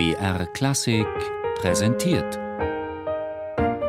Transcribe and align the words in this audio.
BR 0.00 0.46
Klassik 0.54 1.06
präsentiert. 1.56 2.38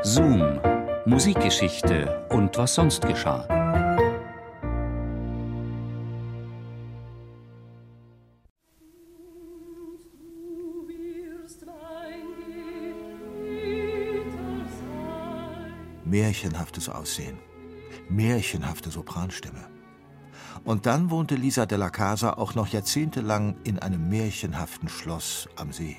Zoom, 0.04 0.60
Musikgeschichte 1.06 2.28
und 2.28 2.58
was 2.58 2.76
sonst 2.76 3.08
geschah. 3.08 3.47
Märchenhaftes 16.03 16.89
Aussehen, 16.89 17.39
märchenhafte 18.09 18.89
Sopranstimme. 18.89 19.80
Und 20.63 20.85
dann 20.85 21.09
wohnte 21.09 21.35
Lisa 21.35 21.66
de 21.66 21.77
la 21.77 21.89
Casa 21.89 22.34
auch 22.34 22.53
noch 22.53 22.67
jahrzehntelang 22.67 23.55
in 23.63 23.80
einem 23.80 24.09
märchenhaften 24.09 24.89
Schloss 24.89 25.49
am 25.55 25.71
See. 25.71 25.98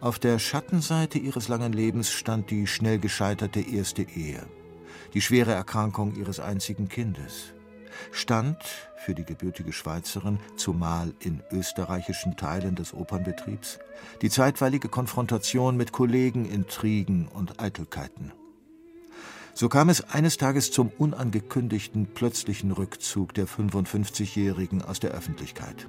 Auf 0.00 0.18
der 0.18 0.38
Schattenseite 0.38 1.18
ihres 1.18 1.48
langen 1.48 1.72
Lebens 1.72 2.10
stand 2.10 2.50
die 2.50 2.66
schnell 2.66 2.98
gescheiterte 2.98 3.60
erste 3.60 4.02
Ehe, 4.02 4.42
die 5.14 5.20
schwere 5.20 5.52
Erkrankung 5.52 6.16
ihres 6.16 6.40
einzigen 6.40 6.88
Kindes. 6.88 7.52
Stand 8.10 8.56
für 8.96 9.14
die 9.14 9.24
gebürtige 9.24 9.72
Schweizerin, 9.72 10.38
zumal 10.56 11.12
in 11.20 11.42
österreichischen 11.50 12.36
Teilen 12.36 12.74
des 12.74 12.94
Opernbetriebs, 12.94 13.78
die 14.22 14.30
zeitweilige 14.30 14.88
Konfrontation 14.88 15.76
mit 15.76 15.92
Kollegen, 15.92 16.46
Intrigen 16.46 17.28
und 17.28 17.60
Eitelkeiten. 17.60 18.32
So 19.54 19.68
kam 19.68 19.88
es 19.88 20.08
eines 20.10 20.36
Tages 20.36 20.70
zum 20.70 20.88
unangekündigten 20.88 22.06
plötzlichen 22.06 22.70
Rückzug 22.70 23.34
der 23.34 23.46
55-Jährigen 23.46 24.82
aus 24.82 25.00
der 25.00 25.10
Öffentlichkeit. 25.10 25.88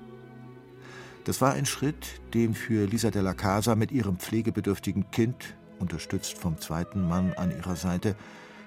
Das 1.25 1.39
war 1.39 1.53
ein 1.53 1.65
Schritt, 1.65 2.21
dem 2.33 2.55
für 2.55 2.87
Lisa 2.87 3.11
de 3.11 3.21
la 3.21 3.33
Casa 3.33 3.75
mit 3.75 3.91
ihrem 3.91 4.17
pflegebedürftigen 4.17 5.11
Kind, 5.11 5.55
unterstützt 5.79 6.37
vom 6.37 6.59
zweiten 6.59 7.07
Mann 7.07 7.33
an 7.33 7.51
ihrer 7.51 7.75
Seite, 7.75 8.15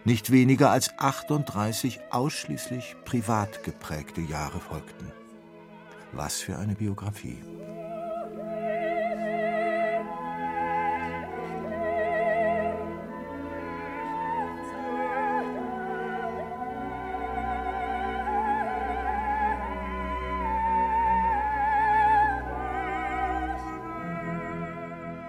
nicht 0.04 0.30
weniger 0.30 0.70
als 0.70 0.96
38 0.98 2.00
ausschließlich 2.10 2.96
privat 3.04 3.64
geprägte 3.64 4.20
Jahre 4.20 4.60
folgten. 4.60 5.10
Was 6.12 6.40
für 6.40 6.58
eine 6.58 6.74
Biografie. 6.74 7.38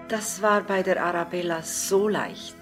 Das 0.08 0.40
war 0.40 0.62
bei 0.62 0.84
der 0.84 1.04
Arabella 1.04 1.62
so 1.62 2.08
leicht. 2.08 2.56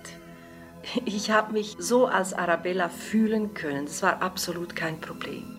Ich 1.05 1.31
habe 1.31 1.53
mich 1.53 1.77
so 1.79 2.07
als 2.07 2.33
Arabella 2.33 2.89
fühlen 2.89 3.53
können. 3.53 3.85
Das 3.85 4.03
war 4.03 4.23
absolut 4.23 4.75
kein 4.75 4.99
Problem. 4.99 5.59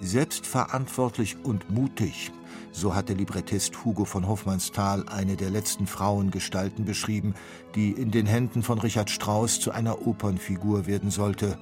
Selbstverantwortlich 0.00 1.36
und 1.42 1.70
mutig, 1.70 2.30
so 2.72 2.94
hat 2.94 3.08
der 3.08 3.16
Librettist 3.16 3.84
Hugo 3.84 4.04
von 4.04 4.28
Hofmannsthal 4.28 5.08
eine 5.08 5.36
der 5.36 5.48
letzten 5.48 5.86
Frauengestalten 5.86 6.84
beschrieben, 6.84 7.34
die 7.74 7.92
in 7.92 8.10
den 8.10 8.26
Händen 8.26 8.62
von 8.62 8.78
Richard 8.78 9.08
Strauss 9.08 9.60
zu 9.60 9.70
einer 9.70 10.06
Opernfigur 10.06 10.86
werden 10.86 11.10
sollte, 11.10 11.58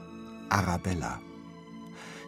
Arabella. 0.49 1.21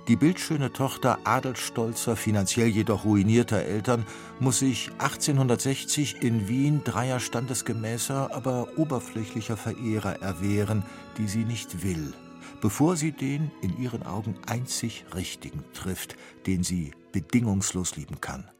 Die 0.06 0.16
bildschöne 0.16 0.70
Tochter 0.70 1.18
adelsstolzer, 1.24 2.14
finanziell 2.14 2.68
jedoch 2.68 3.06
ruinierter 3.06 3.62
Eltern 3.62 4.04
muss 4.38 4.58
sich 4.58 4.90
1860 4.98 6.22
in 6.22 6.46
Wien 6.46 6.82
dreier 6.84 7.20
standesgemäßer, 7.20 8.34
aber 8.34 8.68
oberflächlicher 8.76 9.56
Verehrer 9.56 10.20
erwehren, 10.20 10.82
die 11.16 11.26
sie 11.26 11.46
nicht 11.46 11.82
will, 11.82 12.12
bevor 12.60 12.96
sie 12.96 13.12
den 13.12 13.50
in 13.62 13.80
ihren 13.80 14.02
Augen 14.02 14.36
einzig 14.46 15.06
Richtigen 15.14 15.64
trifft, 15.72 16.16
den 16.46 16.62
sie 16.64 16.92
bedingungslos 17.12 17.96
lieben 17.96 18.20
kann. 18.20 18.50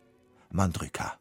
Mandrika. 0.51 1.19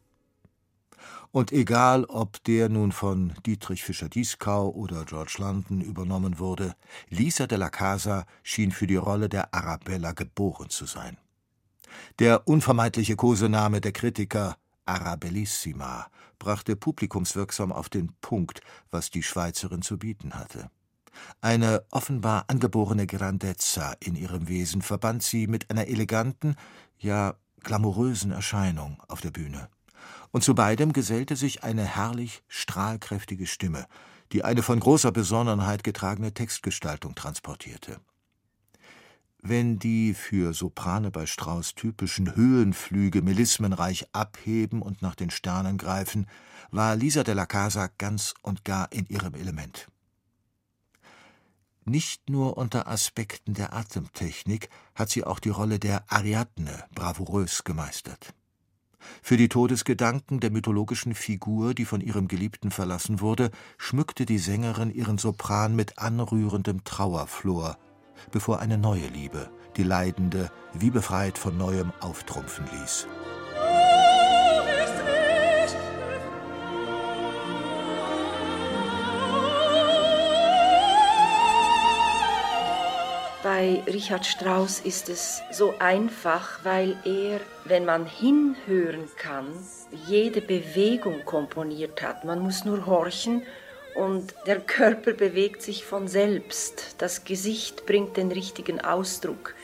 Und 1.34 1.50
egal, 1.50 2.04
ob 2.04 2.44
der 2.44 2.68
nun 2.68 2.92
von 2.92 3.32
Dietrich 3.44 3.82
Fischer-Dieskau 3.82 4.68
oder 4.68 5.04
George 5.04 5.34
London 5.38 5.80
übernommen 5.80 6.38
wurde, 6.38 6.76
Lisa 7.08 7.48
de 7.48 7.58
la 7.58 7.70
Casa 7.70 8.24
schien 8.44 8.70
für 8.70 8.86
die 8.86 8.94
Rolle 8.94 9.28
der 9.28 9.52
Arabella 9.52 10.12
geboren 10.12 10.70
zu 10.70 10.86
sein. 10.86 11.16
Der 12.20 12.46
unvermeidliche 12.46 13.16
Kosename 13.16 13.80
der 13.80 13.90
Kritiker 13.90 14.56
Arabellissima 14.86 16.06
brachte 16.38 16.76
publikumswirksam 16.76 17.72
auf 17.72 17.88
den 17.88 18.12
Punkt, 18.20 18.60
was 18.92 19.10
die 19.10 19.24
Schweizerin 19.24 19.82
zu 19.82 19.98
bieten 19.98 20.34
hatte. 20.34 20.70
Eine 21.40 21.82
offenbar 21.90 22.44
angeborene 22.46 23.08
Grandezza 23.08 23.96
in 23.98 24.14
ihrem 24.14 24.46
Wesen 24.46 24.82
verband 24.82 25.24
sie 25.24 25.48
mit 25.48 25.68
einer 25.68 25.88
eleganten, 25.88 26.54
ja 26.96 27.34
glamourösen 27.64 28.30
Erscheinung 28.30 29.02
auf 29.08 29.20
der 29.20 29.32
Bühne 29.32 29.68
und 30.32 30.42
zu 30.42 30.54
beidem 30.54 30.92
gesellte 30.92 31.36
sich 31.36 31.62
eine 31.64 31.84
herrlich 31.84 32.42
strahlkräftige 32.48 33.46
Stimme, 33.46 33.86
die 34.32 34.44
eine 34.44 34.62
von 34.62 34.80
großer 34.80 35.12
Besonnenheit 35.12 35.84
getragene 35.84 36.32
Textgestaltung 36.32 37.14
transportierte. 37.14 38.00
Wenn 39.46 39.78
die 39.78 40.14
für 40.14 40.54
Soprane 40.54 41.10
bei 41.10 41.26
Strauß 41.26 41.74
typischen 41.74 42.34
Höhenflüge 42.34 43.20
melismenreich 43.20 44.06
abheben 44.12 44.80
und 44.80 45.02
nach 45.02 45.14
den 45.14 45.28
Sternen 45.28 45.76
greifen, 45.76 46.26
war 46.70 46.96
Lisa 46.96 47.24
de 47.24 47.34
la 47.34 47.44
Casa 47.44 47.90
ganz 47.98 48.32
und 48.40 48.64
gar 48.64 48.90
in 48.90 49.06
ihrem 49.06 49.34
Element. 49.34 49.88
Nicht 51.84 52.30
nur 52.30 52.56
unter 52.56 52.88
Aspekten 52.88 53.52
der 53.52 53.74
Atemtechnik 53.74 54.70
hat 54.94 55.10
sie 55.10 55.24
auch 55.24 55.38
die 55.38 55.50
Rolle 55.50 55.78
der 55.78 56.10
Ariadne 56.10 56.84
bravourös 56.94 57.64
gemeistert. 57.64 58.32
Für 59.22 59.36
die 59.36 59.48
Todesgedanken 59.48 60.40
der 60.40 60.50
mythologischen 60.50 61.14
Figur, 61.14 61.74
die 61.74 61.84
von 61.84 62.00
ihrem 62.00 62.28
Geliebten 62.28 62.70
verlassen 62.70 63.20
wurde, 63.20 63.50
schmückte 63.78 64.26
die 64.26 64.38
Sängerin 64.38 64.94
ihren 64.94 65.18
Sopran 65.18 65.76
mit 65.76 65.98
anrührendem 65.98 66.84
Trauerflor, 66.84 67.78
bevor 68.30 68.60
eine 68.60 68.78
neue 68.78 69.08
Liebe 69.08 69.50
die 69.76 69.82
Leidende 69.82 70.50
wie 70.72 70.90
befreit 70.90 71.38
von 71.38 71.56
neuem 71.56 71.92
auftrumpfen 72.00 72.64
ließ. 72.78 73.06
Bei 83.44 83.82
Richard 83.86 84.24
Strauss 84.24 84.80
ist 84.80 85.10
es 85.10 85.42
so 85.52 85.74
einfach, 85.78 86.60
weil 86.64 86.96
er, 87.04 87.40
wenn 87.66 87.84
man 87.84 88.06
hinhören 88.06 89.06
kann, 89.18 89.48
jede 90.06 90.40
Bewegung 90.40 91.26
komponiert 91.26 92.00
hat. 92.00 92.24
Man 92.24 92.38
muss 92.38 92.64
nur 92.64 92.86
horchen 92.86 93.42
und 93.96 94.34
der 94.46 94.60
Körper 94.60 95.12
bewegt 95.12 95.60
sich 95.60 95.84
von 95.84 96.08
selbst. 96.08 96.94
Das 96.96 97.24
Gesicht 97.24 97.84
bringt 97.84 98.16
den 98.16 98.32
richtigen 98.32 98.80
Ausdruck. 98.80 99.54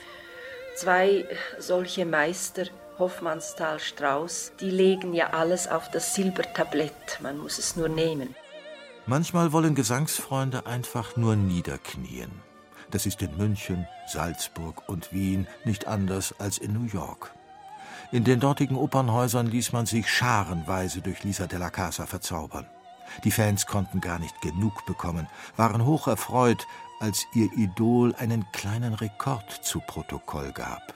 Zwei 0.77 1.25
solche 1.59 2.05
Meister, 2.05 2.67
Hoffmannsthal, 2.99 3.81
Strauss, 3.81 4.53
die 4.61 4.71
legen 4.71 5.15
ja 5.15 5.31
alles 5.31 5.67
auf 5.67 5.91
das 5.91 6.15
Silbertablett. 6.15 7.19
Man 7.23 7.39
muss 7.39 7.57
es 7.57 7.77
nur 7.77 7.89
nehmen. 7.89 8.37
Manchmal 9.07 9.55
wollen 9.55 9.75
Gesangsfreunde 9.75 10.67
einfach 10.67 11.17
nur 11.17 11.35
niederknien. 11.35 12.31
Das 12.91 13.07
ist 13.07 13.23
in 13.23 13.37
München, 13.37 13.87
Salzburg 14.07 14.89
und 14.89 15.13
Wien 15.13 15.47
nicht 15.65 15.87
anders 15.87 16.35
als 16.39 16.59
in 16.59 16.73
New 16.73 16.87
York. 16.87 17.33
In 18.11 18.25
den 18.25 18.41
dortigen 18.41 18.77
Opernhäusern 18.77 19.47
ließ 19.47 19.73
man 19.73 19.87
sich 19.87 20.09
scharenweise 20.11 21.01
durch 21.01 21.23
Lisa 21.23 21.47
de 21.47 21.59
la 21.59 21.71
Casa 21.71 22.07
verzaubern. 22.07 22.67
Die 23.23 23.31
Fans 23.31 23.67
konnten 23.67 24.01
gar 24.01 24.19
nicht 24.19 24.41
genug 24.41 24.85
bekommen, 24.87 25.29
waren 25.57 25.85
hoch 25.85 26.09
erfreut, 26.09 26.67
als 26.99 27.27
ihr 27.35 27.53
Idol 27.57 28.15
einen 28.17 28.45
kleinen 28.53 28.95
Rekord 28.95 29.51
zu 29.63 29.81
Protokoll 29.81 30.53
gab. 30.53 30.95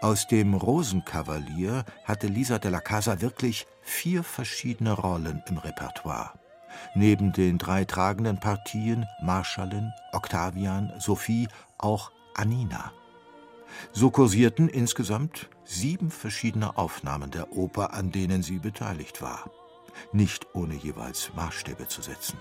Aus 0.00 0.26
dem 0.26 0.54
Rosenkavalier 0.54 1.84
hatte 2.04 2.26
Lisa 2.26 2.58
de 2.58 2.70
la 2.70 2.80
Casa 2.80 3.20
wirklich 3.20 3.66
vier 3.82 4.24
verschiedene 4.24 4.92
Rollen 4.92 5.42
im 5.46 5.58
Repertoire 5.58 6.32
neben 6.94 7.32
den 7.32 7.58
drei 7.58 7.84
tragenden 7.84 8.38
Partien 8.38 9.06
Marschallin, 9.22 9.92
Octavian, 10.12 10.92
Sophie 10.98 11.48
auch 11.78 12.10
Anina. 12.34 12.92
So 13.92 14.10
kursierten 14.10 14.68
insgesamt 14.68 15.48
sieben 15.64 16.10
verschiedene 16.10 16.76
Aufnahmen 16.76 17.30
der 17.30 17.52
Oper, 17.52 17.94
an 17.94 18.10
denen 18.10 18.42
sie 18.42 18.58
beteiligt 18.58 19.22
war, 19.22 19.50
nicht 20.12 20.46
ohne 20.54 20.74
jeweils 20.74 21.32
Maßstäbe 21.34 21.88
zu 21.88 22.02
setzen. 22.02 22.38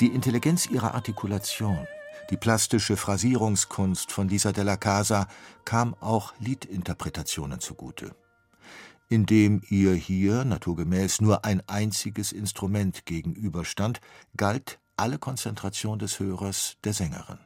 Die 0.00 0.08
Intelligenz 0.08 0.66
ihrer 0.66 0.94
Artikulation, 0.94 1.86
die 2.30 2.36
plastische 2.36 2.96
Phrasierungskunst 2.96 4.12
von 4.12 4.28
Lisa 4.28 4.52
de 4.52 4.64
la 4.64 4.76
Casa 4.76 5.28
kam 5.64 5.94
auch 6.00 6.34
Liedinterpretationen 6.38 7.60
zugute. 7.60 8.14
Indem 9.14 9.62
ihr 9.70 9.94
hier 9.94 10.44
naturgemäß 10.44 11.20
nur 11.20 11.44
ein 11.44 11.62
einziges 11.68 12.32
Instrument 12.32 13.06
gegenüberstand, 13.06 14.00
galt 14.36 14.80
alle 14.96 15.18
Konzentration 15.18 16.00
des 16.00 16.18
Hörers 16.18 16.78
der 16.82 16.94
Sängerin. 16.94 17.38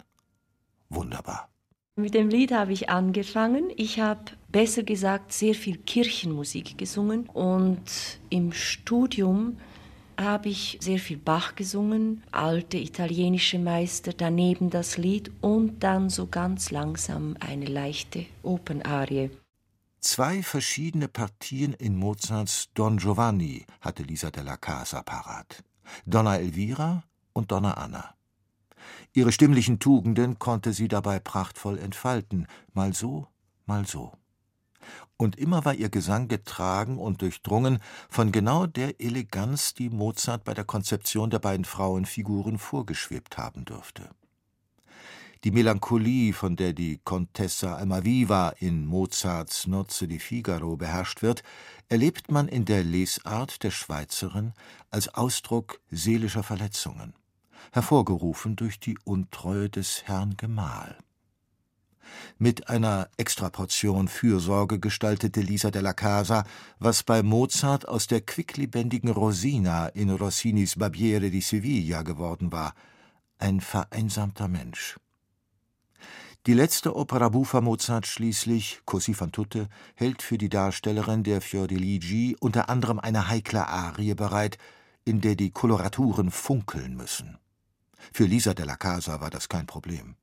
Wunderbar. 0.89 1.51
Mit 1.95 2.15
dem 2.15 2.31
Lied 2.31 2.53
habe 2.53 2.73
ich 2.73 2.89
angefangen. 2.89 3.71
Ich 3.77 4.01
habe 4.01 4.23
besser 4.51 4.83
gesagt 4.83 5.35
sehr 5.35 5.55
viel 5.55 5.77
Kirchenmusik 5.77 6.79
gesungen 6.79 7.27
und 7.27 7.83
im 8.31 8.53
Studium 8.53 9.59
habe 10.19 10.49
ich 10.49 10.79
sehr 10.81 10.99
viel 10.99 11.19
Bach 11.19 11.55
gesungen, 11.55 12.23
alte 12.31 12.79
italienische 12.79 13.59
Meister, 13.59 14.15
daneben 14.15 14.71
das 14.71 14.97
Lied 14.97 15.31
und 15.43 15.85
dann 15.85 16.09
so 16.09 16.29
ganz 16.29 16.71
langsam 16.71 17.37
eine 17.41 17.67
leichte 17.67 18.25
Opernarie. 18.43 19.29
Zwei 20.01 20.45
verschiedene 20.45 21.09
Partien 21.09 21.73
in 21.73 21.97
Mozarts 21.97 22.69
Don 22.75 22.99
Giovanni 22.99 23.67
hatte 23.81 24.05
Lisa 24.05 24.31
della 24.31 24.57
Casa 24.57 25.03
parat. 25.03 25.65
Donna 26.07 26.37
Elvira 26.37 27.03
und 27.33 27.51
Donna 27.51 27.73
Anna. 27.73 28.15
Ihre 29.13 29.33
stimmlichen 29.33 29.81
Tugenden 29.81 30.39
konnte 30.39 30.73
sie 30.73 30.87
dabei 30.87 31.19
prachtvoll 31.19 31.79
entfalten, 31.79 32.47
mal 32.75 32.95
so, 32.95 33.27
mal 33.67 33.87
so. 33.87 34.13
Und 35.17 35.37
immer 35.37 35.65
war 35.65 35.75
ihr 35.75 35.89
Gesang 35.89 36.29
getragen 36.29 36.99
und 36.99 37.21
durchdrungen 37.21 37.81
von 38.09 38.31
genau 38.31 38.67
der 38.67 39.01
Eleganz, 39.01 39.75
die 39.75 39.91
Mozart 39.91 40.45
bei 40.45 40.55
der 40.55 40.65
Konzeption 40.65 41.31
der 41.31 41.41
beiden 41.41 41.65
Frauenfiguren 41.65 42.59
vorgeschwebt 42.59 43.37
haben 43.37 43.65
dürfte. 43.65 44.09
Die 45.45 45.53
Melancholie, 45.53 46.33
von 46.33 46.57
der 46.57 46.73
die 46.73 47.01
Contessa 47.05 47.77
Almaviva 47.77 48.55
in 48.59 48.87
Mozarts 48.87 49.67
Nozze 49.67 50.09
di 50.09 50.19
Figaro 50.19 50.77
beherrscht 50.77 51.23
wird, 51.23 51.43
erlebt 51.89 52.31
man 52.31 52.49
in 52.49 52.65
der 52.65 52.83
Lesart 52.83 53.63
der 53.63 53.71
Schweizerin 53.71 54.53
als 54.91 55.15
Ausdruck 55.15 55.81
seelischer 55.91 56.43
Verletzungen 56.43 57.15
hervorgerufen 57.73 58.57
durch 58.57 58.81
die 58.81 58.99
Untreue 59.05 59.69
des 59.69 60.05
Herrn 60.05 60.37
Gemahl. 60.37 60.97
Mit 62.39 62.69
einer 62.69 63.11
Extraportion 63.19 64.09
Fürsorge 64.09 64.81
gestaltete 64.81 65.41
Lisa 65.41 65.71
della 65.71 65.93
Casa, 65.93 66.45
was 66.79 67.03
bei 67.03 67.23
Mozart 67.23 67.87
aus 67.87 68.07
der 68.07 68.23
quicklebendigen 68.23 69.11
Rosina 69.11 69.89
in 69.89 70.11
Rossinis 70.11 70.77
Barbiere 70.77 71.31
di 71.31 71.43
Sevilla 71.43 72.03
geworden 72.03 72.51
war, 72.51 72.75
ein 73.39 73.61
vereinsamter 73.61 74.49
Mensch. 74.49 74.97
Die 76.49 76.55
letzte 76.55 76.97
Opera 76.97 77.29
buffa 77.29 77.61
Mozart 77.61 78.07
schließlich, 78.07 78.81
Così 78.87 79.13
fan 79.13 79.33
tutte, 79.33 79.69
hält 79.95 80.23
für 80.23 80.39
die 80.39 80.49
Darstellerin 80.49 81.23
der 81.23 81.43
Fiordiligi 81.43 82.39
unter 82.41 82.71
anderem 82.71 82.99
eine 82.99 83.29
heikle 83.29 83.69
Arie 83.69 84.15
bereit, 84.15 84.57
in 85.05 85.21
der 85.21 85.35
die 85.35 85.51
Koloraturen 85.51 86.31
funkeln 86.31 86.97
müssen. 86.97 87.37
Für 88.15 88.25
Lisa 88.25 88.55
della 88.55 88.77
Casa 88.77 89.21
war 89.21 89.29
das 89.29 89.51
kein 89.51 89.67
Problem. 89.67 90.17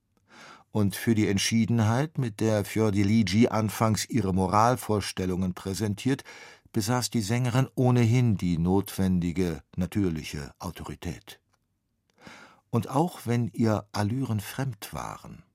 Und 0.72 0.96
für 0.96 1.14
die 1.14 1.28
Entschiedenheit, 1.28 2.18
mit 2.18 2.40
der 2.40 2.64
Fiordiligi 2.64 3.46
anfangs 3.46 4.04
ihre 4.10 4.34
Moralvorstellungen 4.34 5.54
präsentiert, 5.54 6.24
besaß 6.72 7.10
die 7.10 7.22
Sängerin 7.22 7.68
ohnehin 7.76 8.36
die 8.36 8.58
notwendige, 8.58 9.62
natürliche 9.76 10.50
Autorität. 10.58 11.38
Und 12.70 12.90
auch 12.90 13.20
wenn 13.26 13.46
ihr 13.52 13.86
Allüren 13.92 14.40
fremd 14.40 14.92
waren, 14.92 15.45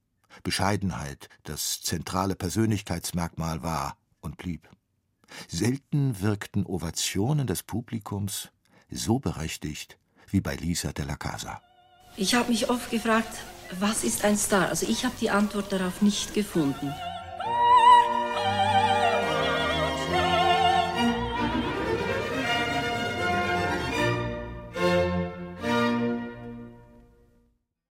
Bescheidenheit 0.44 1.30
das 1.44 1.82
zentrale 1.82 2.36
Persönlichkeitsmerkmal 2.36 3.64
war 3.64 3.98
und 4.22 4.38
blieb. 4.38 4.70
Selten 5.48 6.22
wirkten 6.22 6.66
Ovationen 6.66 7.48
des 7.48 7.64
Publikums 7.64 8.50
so 8.90 9.20
berechtigt 9.20 9.98
wie 10.28 10.42
bei 10.42 10.56
Lisa 10.56 10.92
della 10.92 11.16
Casa. 11.16 11.62
Ich 12.18 12.36
habe 12.36 12.50
mich 12.50 12.70
oft 12.70 12.92
gefragt, 12.92 13.40
was 13.80 14.04
ist 14.04 14.26
ein 14.26 14.38
Star? 14.38 14.68
Also 14.68 14.86
ich 14.86 15.06
habe 15.06 15.16
die 15.20 15.30
Antwort 15.30 15.72
darauf 15.72 16.02
nicht 16.02 16.34
gefunden. 16.34 16.94